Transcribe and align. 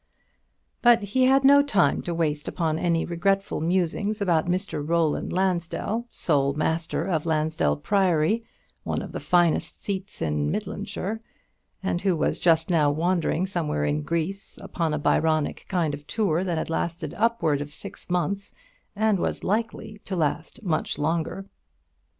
But 0.81 1.03
he 1.03 1.25
had 1.25 1.43
no 1.43 1.61
time 1.61 2.01
to 2.01 2.13
waste 2.15 2.47
upon 2.47 2.79
any 2.79 3.05
regretful 3.05 3.61
musings 3.61 4.19
about 4.19 4.47
Mr 4.47 4.81
Roland 4.83 5.31
Lansdell, 5.31 6.07
sole 6.09 6.53
master 6.53 7.05
of 7.05 7.27
Lansdell 7.27 7.77
Priory, 7.77 8.43
one 8.83 9.03
of 9.03 9.11
the 9.11 9.19
finest 9.19 9.83
seats 9.83 10.19
in 10.19 10.49
Midlandshire, 10.49 11.21
and 11.83 12.01
who 12.01 12.15
was 12.15 12.39
just 12.39 12.71
now 12.71 12.89
wandering 12.89 13.45
somewhere 13.45 13.85
in 13.85 14.01
Greece, 14.01 14.57
upon 14.57 14.91
a 14.91 14.97
Byronic 14.97 15.65
kind 15.69 15.93
of 15.93 16.07
tour 16.07 16.43
that 16.43 16.57
had 16.57 16.71
lasted 16.71 17.13
upwards 17.15 17.61
of 17.61 17.71
six 17.71 18.09
months, 18.09 18.55
and 18.95 19.19
was 19.19 19.43
likely 19.43 20.01
to 20.05 20.15
last 20.15 20.63
much 20.63 20.97
longer. 20.97 21.45